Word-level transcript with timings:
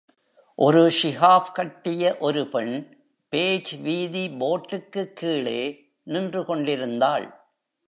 ஒரு 0.55 0.91
ஸிகார்ஃப் 1.03 1.51
கட்டிய 1.53 2.17
ஒரு 2.19 2.47
பெண் 2.47 2.73
பேஜ் 3.29 3.81
வீதி 3.81 4.27
போர்டுக்கு 4.39 5.05
கீழே 5.05 5.61
நின்று 6.03 6.45
கொண்டிருந்தாள். 6.45 7.27